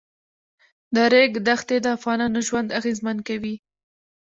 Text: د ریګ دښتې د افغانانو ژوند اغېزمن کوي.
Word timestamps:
د 0.95 0.97
ریګ 1.13 1.31
دښتې 1.47 1.77
د 1.81 1.85
افغانانو 1.97 2.39
ژوند 2.47 2.75
اغېزمن 2.79 3.17
کوي. 3.27 3.55